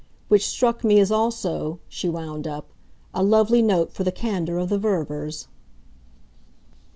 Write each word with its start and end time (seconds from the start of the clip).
Which 0.29 0.47
struck 0.47 0.83
me 0.83 0.99
as 0.99 1.11
also," 1.11 1.77
she 1.87 2.09
wound 2.09 2.47
up, 2.47 2.71
"a 3.13 3.21
lovely 3.21 3.61
note 3.61 3.93
for 3.93 4.03
the 4.03 4.11
candour 4.11 4.57
of 4.57 4.69
the 4.69 4.79
Ververs." 4.79 5.45